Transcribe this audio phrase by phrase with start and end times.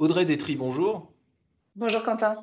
[0.00, 1.12] Audrey Détry, bonjour.
[1.76, 2.34] Bonjour Quentin.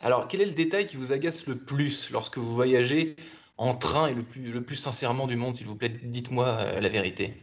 [0.00, 3.16] Alors, quel est le détail qui vous agace le plus lorsque vous voyagez
[3.58, 5.90] en train et le plus, le plus sincèrement du monde, s'il vous plaît?
[5.90, 7.42] Dites-moi euh, la vérité.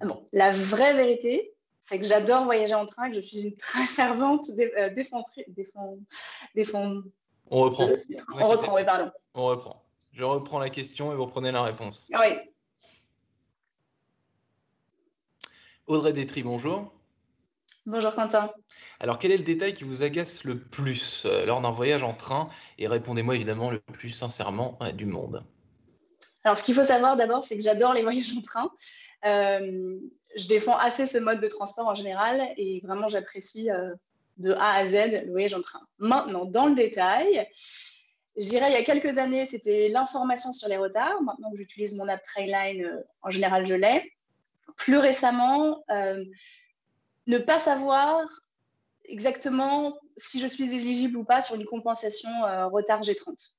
[0.00, 3.54] Bon, la vraie vérité, c'est que j'adore voyager en train et que je suis une
[3.56, 4.88] très fervente euh,
[7.50, 7.88] On reprend.
[8.32, 9.12] On reprend, oui, pardon.
[9.34, 9.84] On reprend.
[10.12, 12.08] Je reprends la question et vous reprenez la réponse.
[12.18, 12.38] Oui.
[15.86, 16.94] Audrey Détry, bonjour.
[17.88, 18.50] Bonjour Quentin.
[18.98, 21.22] Alors, quel est le détail qui vous agace le plus?
[21.24, 25.44] Euh, lors d'un voyage en train Et répondez-moi évidemment le plus sincèrement euh, du monde.
[26.42, 28.72] Alors, ce qu'il faut savoir d'abord, c'est que j'adore les voyages en train.
[29.24, 30.00] Euh,
[30.36, 33.68] je défends assez ce mode de transport en général et vraiment j'apprécie
[34.38, 35.80] de A à Z le voyage en train.
[36.00, 37.46] Maintenant, dans le détail,
[38.36, 41.22] je dirais il y a quelques années, c'était l'information sur les retards.
[41.22, 44.12] Maintenant que j'utilise mon app Trainline, en général, je l'ai.
[44.76, 45.84] Plus récemment,
[47.26, 48.26] ne pas savoir
[49.04, 53.52] exactement si je suis éligible ou pas sur une compensation euh, retard G30.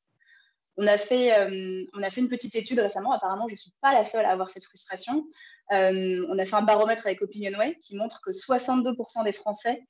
[0.79, 3.73] On a, fait, euh, on a fait une petite étude récemment, apparemment je ne suis
[3.81, 5.25] pas la seule à avoir cette frustration.
[5.71, 9.83] Euh, on a fait un baromètre avec OpinionWay qui montre que 62% des Français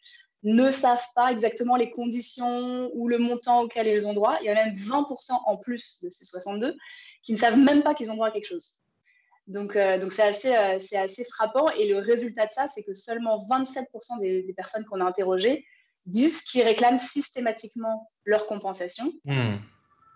[0.44, 4.38] ne savent pas exactement les conditions ou le montant auquel ils ont droit.
[4.42, 6.76] Il y en a même 20% en plus de ces 62
[7.22, 8.76] qui ne savent même pas qu'ils ont droit à quelque chose.
[9.48, 11.70] Donc, euh, donc c'est assez, euh, c'est assez frappant.
[11.72, 15.66] Et le résultat de ça, c'est que seulement 27% des, personnes qu'on a interrogées
[16.06, 19.12] disent qu'ils réclament systématiquement leur compensation.
[19.26, 19.58] Hmm.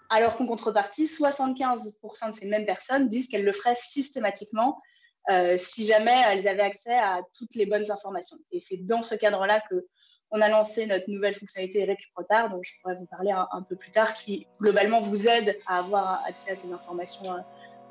[0.09, 4.81] Alors qu'en contrepartie, 75% de ces mêmes personnes disent qu'elles le feraient systématiquement
[5.29, 8.37] euh, si jamais elles avaient accès à toutes les bonnes informations.
[8.51, 9.87] Et c'est dans ce cadre-là que
[10.33, 13.61] on a lancé notre nouvelle fonctionnalité Récup Retard, dont je pourrais vous parler un, un,
[13.63, 17.25] peu plus tard, qui globalement vous aide à avoir accès à ces informations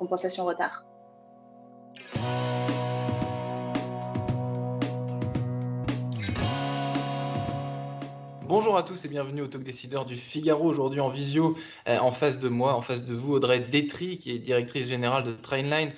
[0.01, 0.90] compensation retard.
[8.51, 10.65] Bonjour à tous et bienvenue au Talk Décideur du Figaro.
[10.65, 14.33] Aujourd'hui en visio, euh, en face de moi, en face de vous, Audrey Détry, qui
[14.33, 15.91] est directrice générale de Trainline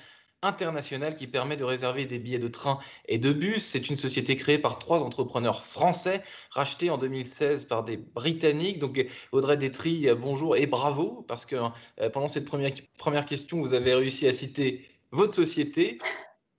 [0.43, 3.65] International, qui permet de réserver des billets de train et de bus.
[3.65, 8.79] C'est une société créée par trois entrepreneurs français, rachetée en 2016 par des Britanniques.
[8.79, 9.03] Donc
[9.33, 14.29] Audrey Détry, bonjour et bravo, parce que euh, pendant cette première question, vous avez réussi
[14.29, 15.99] à citer votre société,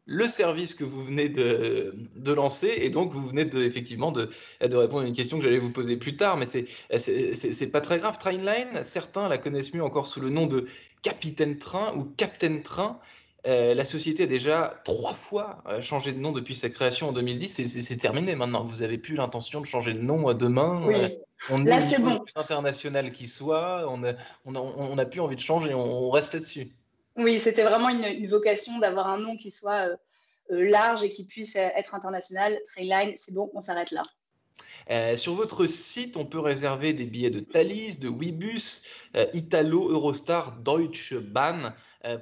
[0.05, 1.93] le service que vous venez de,
[2.33, 4.29] lancer et donc vous venez de, effectivement de,
[4.61, 7.97] de répondre à une question que j'allais vous poser plus tard, mais c'est pas très
[7.97, 8.17] grave.
[8.17, 10.67] Trainline, certains la connaissent mieux encore sous le nom de
[11.01, 12.99] Capitaine Train ou Captain Train.
[13.45, 17.11] Euh, la société a déjà trois fois euh, changé de nom depuis sa création en
[17.11, 18.63] 2010 c'est terminé maintenant.
[18.63, 20.81] Vous avez plus l'intention de changer de nom euh, demain.
[20.85, 20.95] Oui.
[21.49, 22.19] on Là, c'est bon.
[22.19, 23.83] plus international qui soit.
[23.89, 24.13] On n'a
[24.45, 25.73] on a, on a plus envie de changer.
[25.73, 26.73] on reste là-dessus.
[27.15, 29.95] Oui, c'était vraiment une, vocation d'avoir un nom qui soit euh,
[30.51, 32.59] euh, large et qui puisse être international.
[32.65, 34.03] Trainline, c'est bon, on s'arrête là.
[34.89, 38.81] Euh, sur votre site, on peut réserver des billets de Thalys, de Webus,
[39.33, 41.73] Italo, Eurostar, Deutsche Bahn.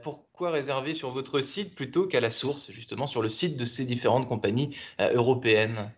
[0.03, 3.85] pourquoi réserver sur votre site plutôt qu'à la source, justement sur le site de ces
[3.85, 5.91] différentes compagnies européennes?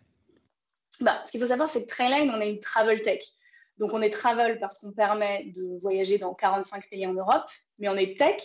[1.01, 3.23] Bah, Ce qu'il faut savoir, c'est que Trainline, on est une travel tech.
[3.77, 7.45] Donc on est travel parce qu'on permet de voyager dans 45 pays en Europe,
[7.79, 8.41] mais on est tech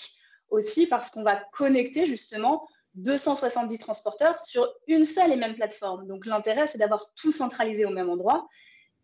[0.50, 6.06] aussi parce qu'on va connecter justement 270 transporteurs sur une seule et même plateforme.
[6.06, 8.48] Donc l'intérêt, c'est d'avoir tout centralisé au même endroit.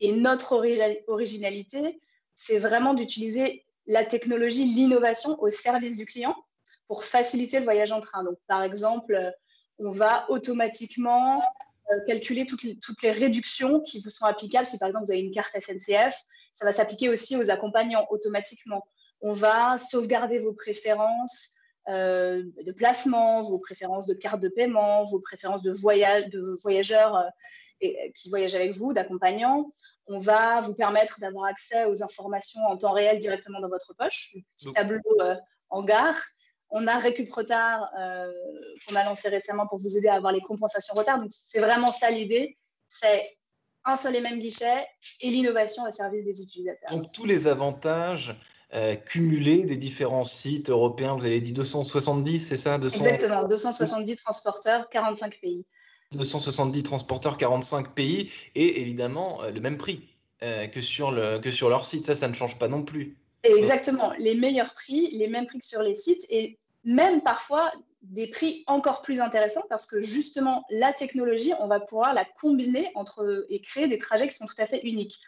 [0.00, 0.54] Et notre
[1.06, 2.00] originalité,
[2.34, 6.34] c'est vraiment d'utiliser la technologie, l'innovation au service du client
[6.88, 8.25] pour faciliter le voyage en train.
[8.25, 9.33] Donc par exemple,
[9.78, 11.41] on va automatiquement
[11.93, 14.66] euh, calculer toutes les, toutes les, réductions qui vous sont applicables.
[14.66, 16.16] Si par exemple vous avez une carte SNCF,
[16.53, 18.87] ça va s'appliquer aussi aux accompagnants automatiquement
[19.25, 21.55] on va sauvegarder vos préférences
[21.89, 27.17] euh, de placement, vos préférences de carte de paiement, vos préférences de, voyage, de voyageurs
[27.17, 27.29] euh,
[27.81, 29.71] et, qui voyagent avec vous, d'accompagnants.
[30.09, 34.37] On va vous permettre d'avoir accès aux informations en temps réel directement dans votre poche,
[34.37, 35.37] un petit tableau euh,
[35.71, 36.21] en gare.
[36.69, 40.95] On a Récup Retard qu'on a lancé récemment pour vous aider à avoir les compensations
[40.95, 41.21] retard.
[41.21, 42.59] Donc, c'est vraiment ça l'idée.
[42.89, 43.25] C'est
[43.84, 44.84] un seul et même guichet
[45.21, 46.91] et l'innovation au service des utilisateurs.
[46.91, 48.34] Donc, tous les avantages
[48.72, 51.15] euh, cumulé des différents sites européens.
[51.15, 52.77] Vous avez dit 270, c'est ça?
[52.77, 55.65] Exactement, 270 transporteurs, 45 pays.
[56.13, 60.09] 270 transporteurs, 45 pays, et évidemment euh, le même prix
[60.43, 62.07] euh, que, sur le, que sur leur site.
[62.07, 63.16] Ça, ça ne change pas non plus.
[63.43, 67.71] Exactement, les meilleurs prix, les mêmes prix que sur les sites, et même parfois
[68.03, 72.91] des prix encore plus intéressants parce que justement, la technologie, on va pouvoir la combiner
[72.95, 75.21] entre, et créer des trajets qui sont tout à fait uniques.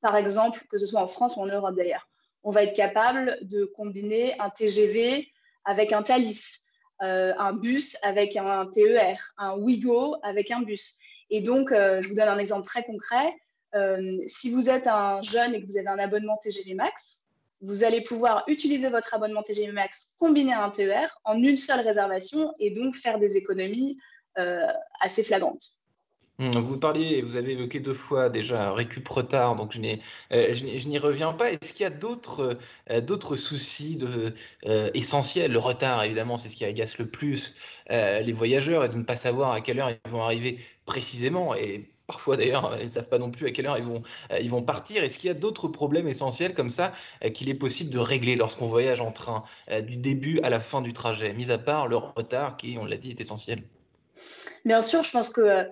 [0.00, 2.08] Par exemple, que ce soit en France ou en Europe d'ailleurs
[2.42, 5.30] on va être capable de combiner un TGV
[5.64, 6.60] avec un Thalys,
[7.02, 10.98] euh, un bus avec un TER, un Wigo avec un bus.
[11.30, 13.34] Et donc, je vous donne un exemple très concret.
[14.26, 17.26] si vous êtes un jeune et que vous avez un abonnement TGV Max,
[17.60, 21.80] vous allez pouvoir utiliser votre abonnement TGV Max combiné à un TER en une seule
[21.80, 23.98] réservation et donc faire des économies
[25.00, 25.78] assez flagrantes.
[26.40, 29.98] Mmh, vous parliez, vous avez évoqué deux fois déjà récup retard, donc je n'y
[30.32, 31.50] euh, reviens pas.
[31.50, 32.56] Est-ce qu'il y a d'autres
[32.90, 33.98] euh, soucis
[34.64, 35.50] euh, essentiels?
[35.50, 37.56] Le retard, évidemment, c'est ce qui agace le plus
[37.90, 41.56] les voyageurs et de ne pas savoir à quelle heure ils vont arriver précisément.
[41.56, 44.04] Et parfois d'ailleurs, ils ne savent pas non plus à quelle heure ils vont,
[44.40, 45.02] ils vont partir.
[45.02, 46.92] Est-ce qu'il y a d'autres problèmes essentiels comme ça
[47.34, 49.42] qu'il est possible de régler lorsqu'on voyage en train,
[49.86, 52.96] du début à la fin du trajet, mis à part le retard qui, on l'a
[52.96, 53.64] dit, est essentiel?
[54.64, 55.66] Bien sûr, je pense que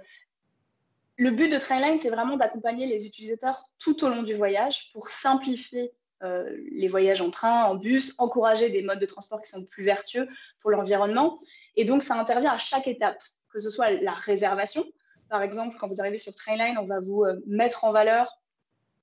[1.16, 5.08] le but de Trainline, c'est vraiment d'accompagner les utilisateurs tout au long du voyage pour
[5.08, 5.92] simplifier
[6.22, 9.84] euh, les voyages en train, en bus, encourager des modes de transport qui sont plus
[9.84, 10.28] vertueux
[10.60, 11.38] pour l'environnement.
[11.76, 14.84] Et donc, ça intervient à chaque étape, que ce soit la réservation.
[15.30, 18.30] Par exemple, quand vous arrivez sur Trainline, on va vous euh, mettre en valeur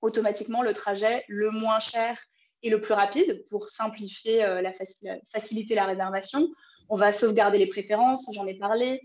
[0.01, 2.19] automatiquement le trajet le moins cher
[2.61, 4.61] et le plus rapide pour simplifier, euh,
[5.31, 6.47] faciliter la réservation.
[6.89, 9.01] On va sauvegarder les préférences, j'en ai parlé,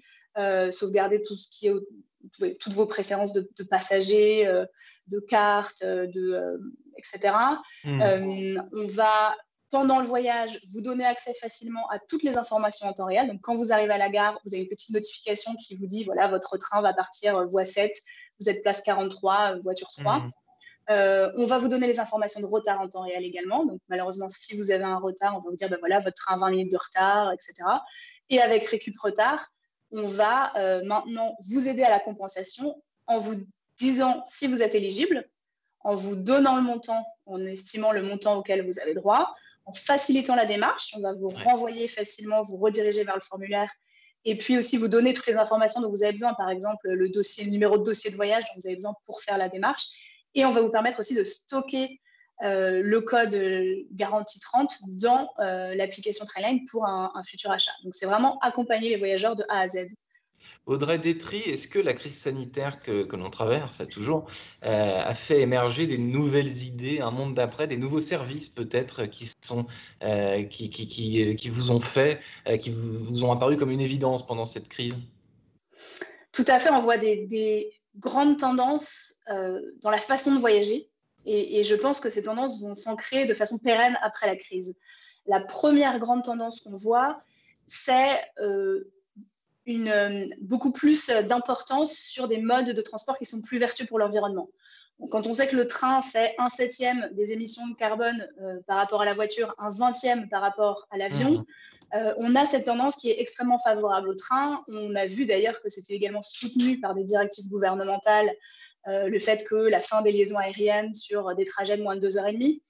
[0.72, 1.74] sauvegarder tout ce qui est
[2.60, 4.64] toutes vos préférences de, passagers, euh,
[5.08, 6.58] de cartes, euh, de, euh,
[6.96, 7.34] etc.
[7.84, 8.00] Hmm.
[8.72, 9.36] on va,
[9.70, 13.28] pendant le voyage, vous donner accès facilement à toutes les informations en temps réel.
[13.28, 16.04] Donc, quand vous arrivez à la gare, vous avez une petite notification qui vous dit,
[16.04, 17.92] voilà, votre train va partir voie 7,
[18.40, 20.18] vous êtes place 43, voiture 3.
[20.18, 20.30] Hmm.
[21.36, 23.64] on va vous donner les informations de retard en temps réel également.
[23.64, 26.34] Donc, malheureusement, si vous avez un retard, on va vous dire, ben voilà, votre train
[26.34, 27.54] a 20 minutes de retard, etc.
[28.30, 29.46] Et avec Récup Retard,
[29.92, 33.36] on va euh, maintenant vous aider à la compensation en vous
[33.76, 35.28] disant si vous êtes éligible,
[35.80, 39.32] en vous donnant le montant, en estimant le montant auquel vous avez droit,
[39.64, 40.94] en facilitant la démarche.
[40.96, 43.70] On va vous renvoyer facilement, vous rediriger vers le formulaire
[44.24, 47.08] et puis aussi vous donner toutes les informations dont vous avez besoin, par exemple le,
[47.08, 49.86] dossier, le numéro de dossier de voyage dont vous avez besoin pour faire la démarche.
[50.34, 52.00] Et on va vous permettre aussi de stocker
[52.44, 53.36] euh, le code
[53.92, 57.72] garantie 30 dans euh, l'application Trainline pour un, futur achat.
[57.84, 59.88] Donc, c'est vraiment accompagner les voyageurs de A à Z.
[60.66, 64.26] Audrey Détry, est-ce que la crise sanitaire que, l'on traverse, toujours,
[64.64, 69.30] euh, a fait émerger des nouvelles idées, un monde d'après, des nouveaux services peut-être qui,
[69.42, 69.66] sont,
[70.50, 70.86] qui, qui,
[71.36, 72.20] qui, vous ont fait,
[72.60, 74.96] qui vous, ont apparu comme une évidence pendant cette crise?
[76.32, 80.87] Tout à fait, on voit des, des grandes tendances dans la façon de voyager.
[81.26, 84.74] Et, je pense que ces tendances vont s'ancrer de façon pérenne après la crise.
[85.26, 87.16] La première grande tendance qu'on voit,
[87.66, 88.90] c'est euh,
[89.66, 93.98] une, euh, beaucoup plus d'importance sur des modes de transport qui sont plus vertueux pour
[93.98, 94.48] l'environnement.
[95.10, 98.78] Quand on sait que le train fait un septième des émissions de carbone euh, par
[98.78, 101.44] rapport à la voiture, un vingtième par rapport à l'avion,
[101.94, 101.98] mmh.
[102.18, 104.62] on a cette tendance qui est extrêmement favorable au train.
[104.68, 108.30] On a vu d'ailleurs que c'était également soutenu par des directives gouvernementales
[108.88, 112.60] le fait que la fin des liaisons aériennes sur des trajets de moins de 2h30,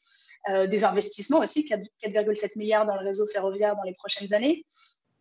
[0.49, 4.65] euh, des investissements aussi, 4,7 milliards dans le réseau ferroviaire dans les prochaines années.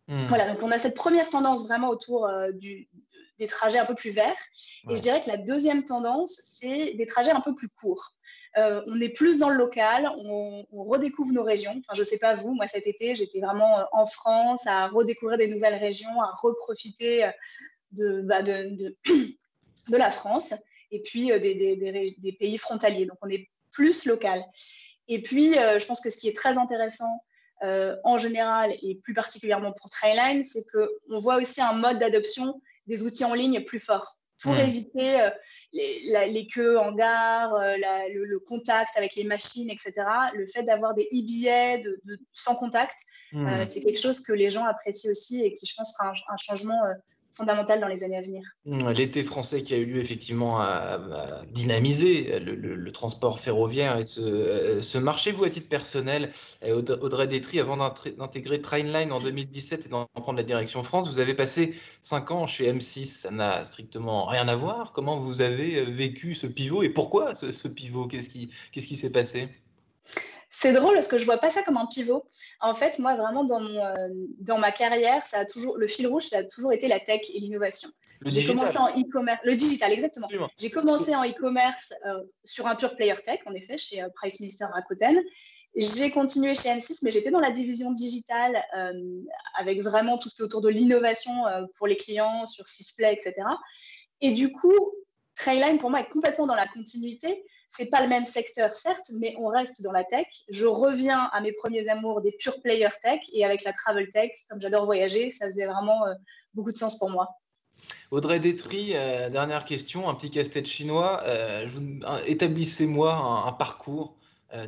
[0.06, 0.16] Hmm.
[0.28, 4.10] Voilà, donc on a cette première tendance vraiment autour euh, des trajets un peu plus
[4.10, 4.40] verts.
[4.88, 8.12] Et je dirais que la deuxième tendance, c'est des trajets un peu plus courts.
[8.56, 11.72] on est plus dans le local, on, redécouvre nos régions.
[11.72, 15.36] Enfin, je ne sais pas vous, moi cet été, j'étais vraiment en France à redécouvrir
[15.36, 17.28] des nouvelles régions, à reprofiter
[17.92, 18.96] de, bah, de,
[19.88, 20.54] de la France
[20.90, 23.06] et puis euh, des, pays frontaliers.
[23.06, 24.44] Donc, on est plus local.
[25.08, 27.22] Et puis, euh, je pense que ce qui est très intéressant
[27.62, 32.60] euh, en général et plus particulièrement pour Trainline, c'est qu'on voit aussi un mode d'adoption
[32.86, 34.60] des outils en ligne plus fort pour mmh.
[34.60, 35.28] éviter
[35.72, 39.94] les, queues en gare, le, contact avec les machines, etc.
[40.32, 42.00] Le fait d'avoir des e-billets de,
[42.32, 42.96] sans contact,
[43.32, 43.66] mmh.
[43.66, 46.80] c'est quelque chose que les gens apprécient aussi et qui, je pense, sera un, changement
[47.30, 48.42] fondamentale dans les années à venir.
[48.64, 54.98] Mmh, l'été français qui a eu lieu effectivement a, dynamisé le, transport ferroviaire et ce,
[54.98, 55.32] marché.
[55.32, 56.30] Vous, à titre personnel,
[56.66, 61.34] Audrey Détry, avant d'intégrer Trainline en 2017 et d'en prendre la direction France, vous avez
[61.34, 63.06] passé cinq ans chez M6.
[63.06, 64.92] Ça n'a strictement rien à voir.
[64.92, 68.06] Comment vous avez vécu ce pivot et pourquoi ce, pivot?
[68.06, 69.48] Qu'est-ce qui s'est passé?
[70.50, 72.24] C'est drôle parce que je vois pas ça comme un pivot.
[72.60, 74.08] En fait, moi, vraiment, dans, euh,
[74.40, 77.20] dans ma carrière, ça a toujours, le fil rouge, ça a toujours été la tech
[77.34, 77.90] et l'innovation.
[78.24, 80.26] J'ai commencé en e-commerce, le digital, exactement.
[80.58, 84.40] J'ai commencé en e-commerce euh, sur un pure player tech, en effet, chez euh, Price
[84.40, 85.22] Minister Rakuten.
[85.76, 88.64] J'ai continué chez M6, mais j'étais dans la division digitale
[89.54, 91.44] avec vraiment tout ce qui est autour de l'innovation
[91.76, 93.34] pour les clients sur Sysplay, etc.
[94.22, 94.74] Et du coup,
[95.36, 99.34] Trailline, pour moi, est complètement dans la continuité c'est pas le même secteur, certes, mais
[99.38, 100.26] on reste dans la tech.
[100.48, 104.30] Je reviens à mes premiers amours des pure player tech et avec la travel tech,
[104.48, 106.14] comme j'adore voyager, ça faisait vraiment euh,
[106.54, 107.28] beaucoup de sens pour moi.
[108.10, 108.94] Audrey Détry,
[109.30, 111.22] dernière question, un petit casse-tête chinois.
[112.26, 114.16] Établissez-moi un, parcours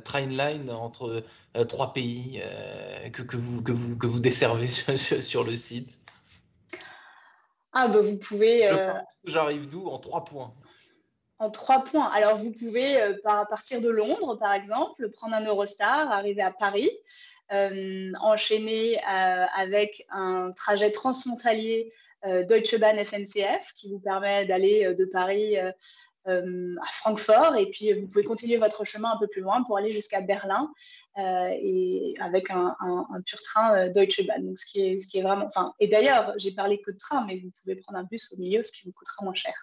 [0.04, 1.25] Trainline entre
[1.66, 2.40] trois pays
[3.12, 4.69] que, que, vous, que, vous, que vous desservez
[5.23, 5.99] sur, le site
[7.73, 8.71] Ah, bah vous pouvez.
[9.25, 9.88] J'arrive d'où?
[9.88, 10.54] En trois points
[11.41, 12.09] en trois points.
[12.15, 16.91] Alors, vous pouvez euh, partir de Londres, par exemple, prendre un Eurostar, arriver à Paris,
[17.53, 21.93] euh, enchaîner euh, avec un trajet transfrontalier
[22.23, 25.73] Deutsche Bahn SNCF qui vous permet d'aller de Paris à
[26.93, 27.57] Francfort.
[27.57, 30.71] Et puis, vous pouvez continuer votre chemin un peu plus loin pour aller jusqu'à Berlin
[31.17, 32.77] et avec un,
[33.25, 34.45] pur train Deutsche Bahn.
[34.45, 35.47] Donc, ce qui est, ce qui est vraiment.
[35.47, 38.37] Enfin, et d'ailleurs, j'ai parlé que de train, mais vous pouvez prendre un bus au
[38.37, 39.55] milieu, ce qui vous coûtera moins cher.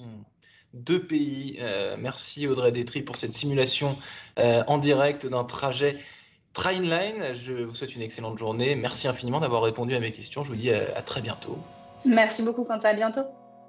[0.00, 0.24] Hmm
[0.74, 1.56] deux pays.
[1.60, 3.96] Euh, merci Audrey Détry pour cette simulation
[4.38, 5.98] euh, en direct d'un trajet
[6.52, 7.34] Trainline.
[7.34, 8.76] Je vous souhaite une excellente journée.
[8.76, 10.44] Merci infiniment d'avoir répondu à mes questions.
[10.44, 11.58] Je vous dis à, à très bientôt.
[12.04, 13.24] Merci beaucoup Quentin, à bientôt.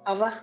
[0.07, 0.33] Au revoir.